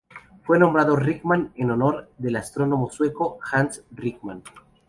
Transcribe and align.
Fue 0.47 0.57
nombrado 0.57 0.95
Rickman 0.95 1.51
en 1.57 1.69
honor 1.69 2.09
del 2.17 2.37
astrónomo 2.37 2.89
sueco 2.89 3.37
Hans 3.51 3.83
Rickman. 3.91 4.41